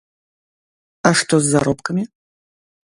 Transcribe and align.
А 1.11 1.13
што 1.21 1.35
з 1.45 1.53
заробкамі? 1.53 2.03